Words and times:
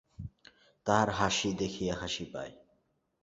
তাহার 0.85 1.09
হাসি 1.11 1.49
দেখিয়া 1.53 1.93
হাসি 1.95 2.25
পায়! 2.33 2.53